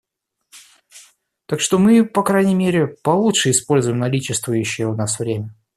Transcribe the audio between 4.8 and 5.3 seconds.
у нас